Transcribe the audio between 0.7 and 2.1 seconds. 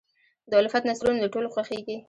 نثرونه د ټولو خوښېږي.